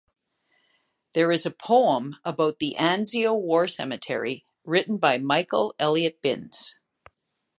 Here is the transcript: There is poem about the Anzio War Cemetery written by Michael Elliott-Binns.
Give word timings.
There 1.13 1.31
is 1.31 1.45
poem 1.63 2.15
about 2.25 2.57
the 2.57 2.75
Anzio 2.79 3.39
War 3.39 3.67
Cemetery 3.67 4.43
written 4.65 4.97
by 4.97 5.19
Michael 5.19 5.75
Elliott-Binns. 5.77 6.79